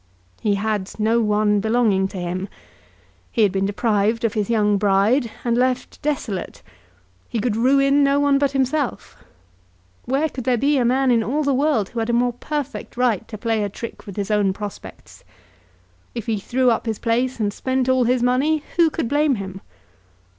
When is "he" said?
0.41-0.55, 3.31-3.43, 7.29-7.37, 16.25-16.39